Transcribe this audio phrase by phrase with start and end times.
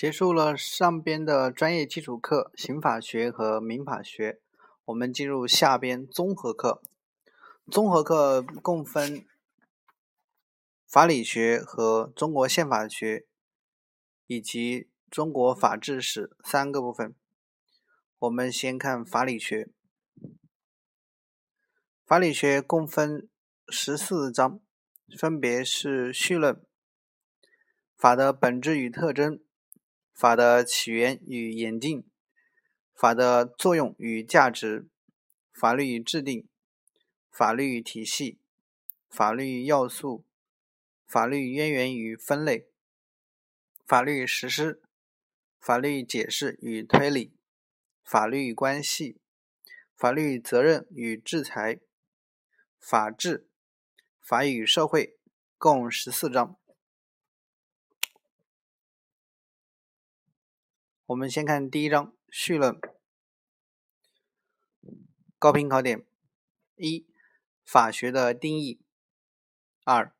[0.00, 4.40] 结束了上边的专业基础课，刑法学和民法学，
[4.86, 6.80] 我们进入下边综合课。
[7.70, 9.26] 综合课共分
[10.88, 13.26] 法理学和中国宪法学
[14.26, 17.14] 以及中国法制史三个部分。
[18.20, 19.68] 我们先看法理学。
[22.06, 23.28] 法理学共分
[23.68, 24.58] 十四章，
[25.18, 26.64] 分别是绪论、
[27.98, 29.38] 法的本质与特征。
[30.12, 32.04] 法的起源与演进，
[32.94, 34.88] 法的作用与价值，
[35.52, 36.46] 法律制定，
[37.30, 38.38] 法律体系，
[39.08, 40.26] 法律要素，
[41.06, 42.68] 法律渊源与分类，
[43.86, 44.82] 法律实施，
[45.58, 47.34] 法律解释与推理，
[48.04, 49.18] 法律关系，
[49.96, 51.80] 法律责任与制裁，
[52.78, 53.48] 法治，
[54.20, 55.18] 法与社会，
[55.56, 56.59] 共十四章。
[61.10, 62.80] 我们先看第一章绪论，
[65.40, 66.06] 高频考点：
[66.76, 67.04] 一、
[67.64, 68.78] 法学的定义；
[69.82, 70.14] 二、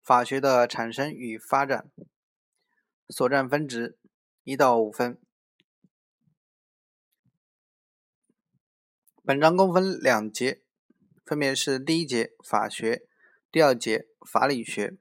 [0.00, 1.90] 法学的产生与发展。
[3.08, 3.98] 所占分值
[4.44, 5.20] 一到五分。
[9.24, 10.62] 本章共分两节，
[11.24, 13.08] 分别是第一节法学，
[13.50, 14.96] 第二节法理学。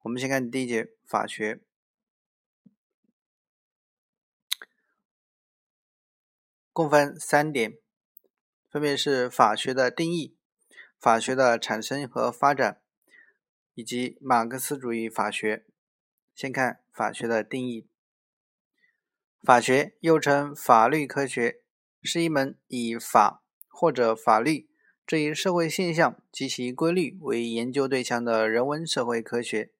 [0.00, 1.60] 我们先看第一节法学。
[6.72, 7.76] 共分三点，
[8.70, 10.34] 分别是法学的定义、
[10.98, 12.80] 法学的产生和发展，
[13.74, 15.66] 以及马克思主义法学。
[16.34, 17.86] 先看法学的定义。
[19.42, 21.60] 法学又称法律科学，
[22.02, 24.70] 是一门以法或者法律
[25.06, 29.70] 这一社会现象及其规律为研究对象的人文社会科学。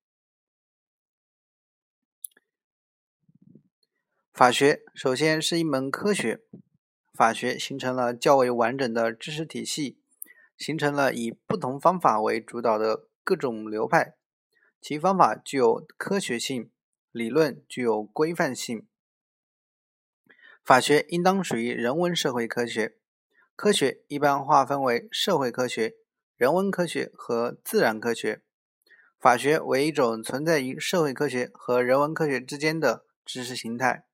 [4.31, 6.43] 法学首先是一门科学。
[7.23, 9.97] 法学形成了较为完整的知识体系，
[10.59, 14.17] 形成了以不同方法为主导的各种流派，
[14.81, 16.69] 其方法具有科学性，
[17.13, 18.85] 理论具有规范性。
[20.65, 22.97] 法学应当属于人文社会科学。
[23.55, 25.95] 科学一般划分为社会科学、
[26.37, 28.43] 人文科学和自然科学。
[29.21, 34.07] 法学为一种存在于社会科学和人文科学之间的知识形态。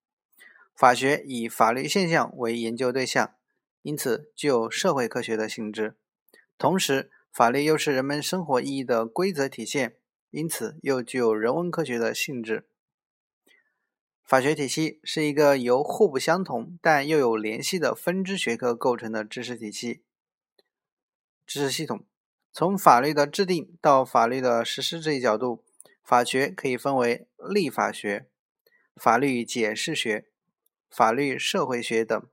[0.78, 3.34] 法学以法律现象为研究对象，
[3.82, 5.96] 因此具有社会科学的性质。
[6.56, 9.96] 同时，法律又是人们生活意义的规则体现，
[10.30, 12.68] 因此又具有人文科学的性质。
[14.24, 20.04] 法学体系是一个由互不相同但又有联系的分支学科构成的知识体系、
[21.44, 22.06] 知识系统。
[22.52, 25.64] 从法律的制定到法律的实施这一角度，
[26.04, 28.28] 法学可以分为立法学、
[28.94, 30.26] 法律解释学。
[30.90, 32.28] 法律社会学等。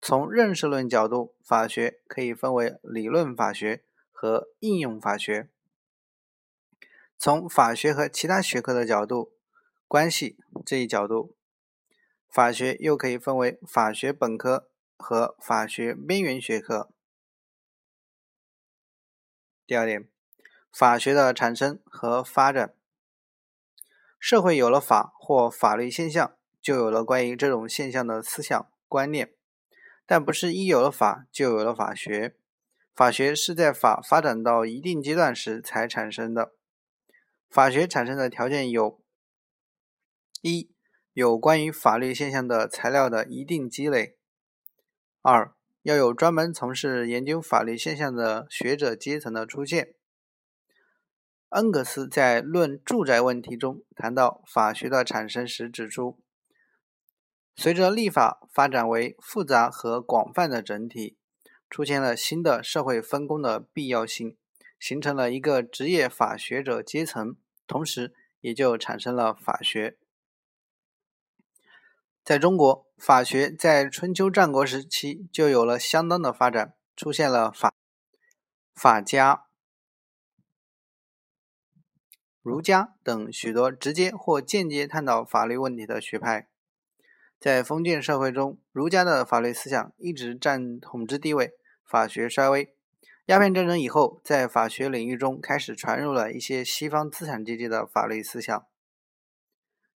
[0.00, 5.48] 从认识论角度，法学可以分为理论法学和应用法学。
[7.16, 9.32] 从法学和其他学科的角度
[9.86, 10.36] 关系
[10.66, 11.36] 这一角度，
[12.28, 16.90] 法学又可以分为法学本科和法学边缘学科。
[19.64, 20.08] 第二点，
[20.72, 22.74] 法学的产生和发展。
[24.18, 26.36] 社会有了法或法律现象。
[26.62, 29.34] 就有了关于这种现象的思想观念，
[30.06, 32.36] 但不是一有了法就有了法学。
[32.94, 36.52] 法学是在法发展到一定阶段时才产生的。
[37.50, 39.00] 法学产生的条件有：
[40.42, 40.70] 一、
[41.12, 44.14] 有关于法律现象的材料的一定积累；
[45.20, 45.52] 二、
[45.82, 49.94] 要有专门从事研究法律现象的学者阶层的出现。
[51.48, 56.20] 恩格斯在《论住宅问题》中谈到法学的产生时指出。
[57.54, 61.16] 随着立法发展为复杂和广泛的整体，
[61.68, 64.36] 出现了新的社会分工的必要性，
[64.78, 67.36] 形成了一个职业法学者阶层，
[67.66, 69.96] 同时也就产生了法学。
[72.24, 77.74] 在中国，法学在春秋战国时期就有了相当的发展，出现了法
[78.74, 79.46] 法家、
[82.40, 86.48] 儒家等许多直接或间接探讨法律问题的学派。
[87.42, 91.52] 在封建社会中，儒家的法律思想一直占统治地位，
[91.84, 92.72] 法学衰微。
[93.26, 98.64] 鸦片战争以后，在法学领域中开始传入了一些西方资产阶级的法律思想。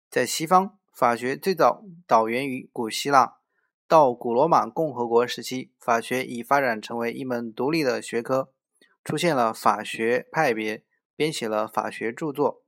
[0.09, 3.35] 在西方，法学最早导源于古希腊，
[3.87, 8.51] 到古罗马共和国时期，法学已发展成为一门独立的学科，
[9.05, 10.83] 出现了法学派别，
[11.15, 12.63] 编写了法学著作。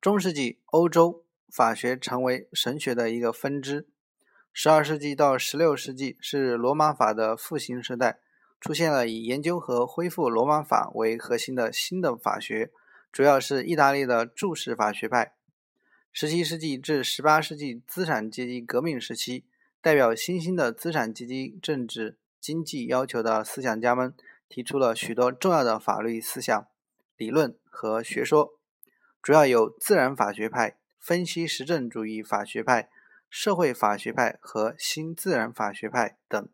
[0.00, 1.26] 中世纪欧洲。
[1.52, 3.88] 法学成为神学的一个分支。
[4.52, 8.18] 十二世纪到十六世纪是罗马法的复兴时代，
[8.60, 12.70] 出现了以研究和恢复罗马法为核心的新的法学，
[13.12, 15.34] 主要是意大利的注释法学派。
[16.12, 19.44] 十七世纪至十八世纪资产阶级革命时期，
[19.80, 24.12] 代表新兴的资产阶级政治经济要求的思想家们
[24.48, 26.66] 提出了许多重要的法律思想、
[27.16, 28.58] 理论和学说，
[29.22, 30.79] 主要有自然法学派。
[31.00, 32.90] 分析实证主义法学派、
[33.30, 36.48] 社会法学派和新自然法学派等。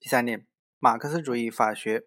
[0.00, 0.44] 第三点，
[0.80, 2.04] 马克思主义法学。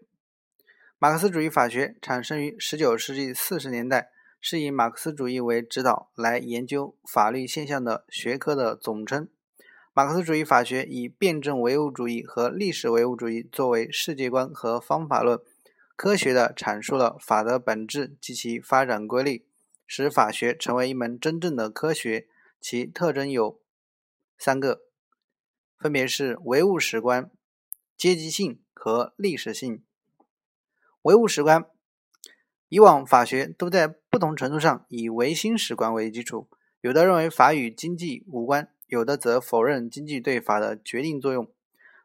[0.99, 4.11] 马克思主义法学产生于19世纪40年代，
[4.41, 9.29] 是以马克思主义为指导来研究法律现象的学科的总称。
[9.93, 15.39] 马克思主义法学以辩证唯物主义和历史唯物主义作为世界观和方法论，
[15.95, 19.45] 科学地阐述了法的本质及其发展规律。
[19.93, 22.25] 使法学成为一门真正的科学，
[22.61, 23.59] 其特征有
[24.37, 24.83] 三个，
[25.77, 27.29] 分别是唯物史观、
[27.97, 29.83] 阶级性和历史性。
[31.01, 31.65] 唯物史观，
[32.69, 36.47] 以往法学都在不同程度上以唯心史观为基础，
[36.79, 41.51] 有的认为法与经济无关，有的则否认经济对法的决定作用。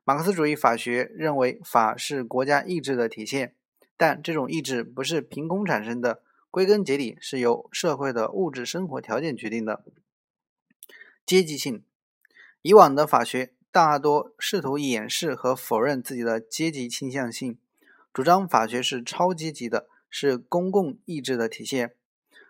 [0.02, 3.54] 马克思主义法学认为法是国家意志的体现，
[3.96, 6.22] 但这种意志不是凭空产生的。
[6.50, 9.84] 归根结底是由社会的物质生活条件决定的。
[11.24, 11.82] 阶级性，
[12.62, 17.58] 以往的法学大多试图掩饰和否认自己的阶级倾向性，
[18.12, 21.88] 主张法学是超阶级的，是公共意志的体现；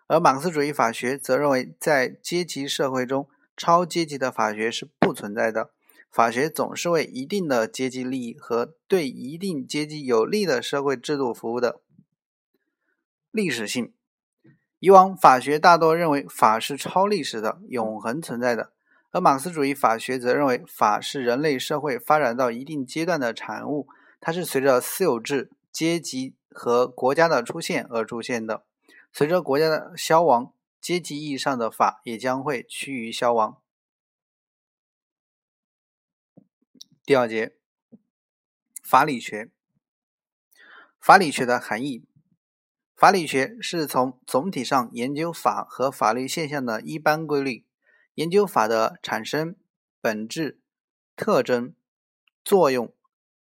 [0.06, 5.70] 而马克思主义法学则认为，在阶级社会中，超阶级的法学是不存在的。
[6.12, 11.80] 法学总是为一定的阶级利益和对一定阶级有利的社会制度服务的。
[13.36, 13.92] 历史性。
[14.78, 18.72] 以往法学大多认为法是超历史的、永恒存在的，
[19.10, 23.88] 而马克思主义法学则认为法是人类社会发展到一定阶段的产物，
[24.20, 28.64] 它是随着私有制、阶级和国家的出现而出现的。
[29.12, 33.60] 随着国家的消亡，阶级意义上的法也将会趋于消亡。
[37.04, 37.54] 第二节，
[38.82, 39.50] 法理学，
[40.98, 42.06] 法理学的含义。
[42.96, 47.66] 法理学是从总体上研究法和法律现象的一般规律，
[48.14, 49.54] 研究法的产生、
[50.00, 50.58] 本质、
[51.14, 51.74] 特征、
[52.42, 52.94] 作用、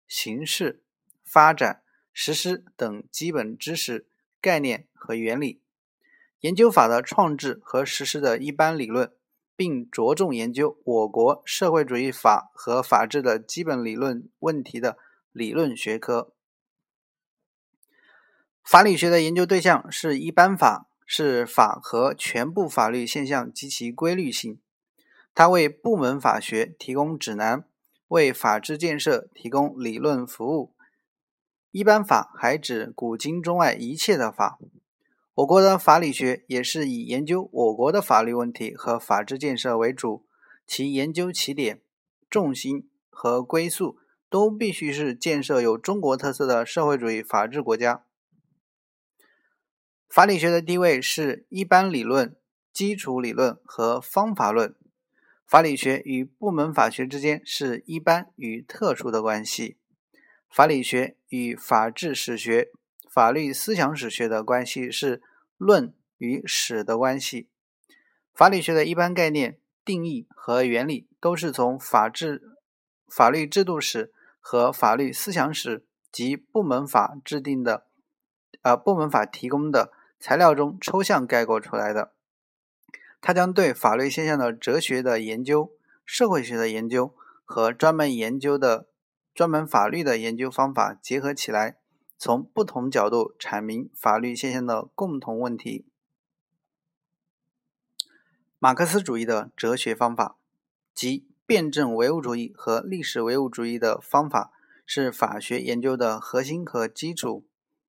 [0.08, 0.82] 形式、
[1.22, 1.82] 发展、
[2.14, 4.06] 实施等基本知识、
[4.40, 5.60] 概念和原理，
[6.40, 9.12] 研究法的创制和实施的一般理论，
[9.54, 14.96] 并着重研究我国社会主义法和法治的基本理论问题的
[15.31, 16.32] 理论学科。
[18.64, 24.59] 法理学的研究对象是一般法，是法和全部法律现象及其规律性。
[25.35, 27.64] 它为部门法学提供指南，
[28.09, 30.73] 为法治建设提供理论服务。
[31.70, 34.59] 一般法还指古今中外一切的法。
[35.35, 40.25] 我国的法理学也是以研究我国的法律问题和法治建设为主，
[40.67, 41.81] 其研究起点、
[42.31, 43.99] 重心和归宿
[44.31, 48.05] 都必须是建设有中国特色的社会主义法治国家。
[50.14, 52.37] 法理学的地位是一般理论、
[52.70, 54.75] 基础理论和方法论。
[55.47, 59.78] 法理学与部门法学之间是一般与特殊的关系。
[60.50, 62.69] 法理学与法治史学、
[63.11, 65.23] 法律思想史学的关系是
[65.57, 67.49] 论与史的关系。
[68.35, 72.42] 法理学的一般概念、定义和原理都是从法治、
[73.09, 77.87] 法律制度史和法律思想史及部门法制定的，
[78.61, 79.90] 呃，部门法提供的。
[80.25, 82.12] 材料中抽象概括出来的，
[83.21, 85.73] 它将对法律现象的哲学的研究、
[86.07, 87.12] 社会学的研究
[87.45, 88.87] 和专门研究的
[89.35, 91.76] 专门法律的研究方法结合起来，
[92.17, 95.87] 从不同角度阐明法律现象的共同问题。
[98.61, 100.37] 马克思主义的哲学方法
[100.95, 104.52] 及辩证唯物主义和历史唯物主义的方法
[104.87, 107.45] 是法学研究的核心和基础，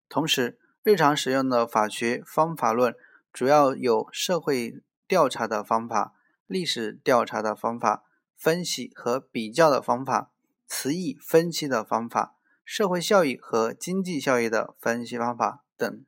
[0.10, 0.58] 同时。
[0.84, 2.94] 日常使用的法学方法论
[3.32, 6.13] 主要有社会调查的方法、
[6.46, 8.04] 历史调查的方法、
[8.36, 10.34] 分析和比较的方法、
[10.68, 12.36] 词义分析的方法、
[12.66, 16.06] 社会效益和经济效益的分析方法等。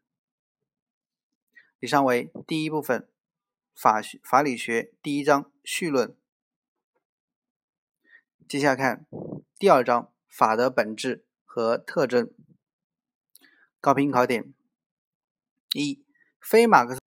[1.80, 3.08] 以上为第一部分
[3.74, 6.14] 法学法理学第一章绪论。
[8.46, 9.08] 接下看
[9.58, 12.30] 第二章法的本质和特征。
[13.80, 14.55] 高频考点。
[15.76, 16.06] 一
[16.40, 17.02] 非马克思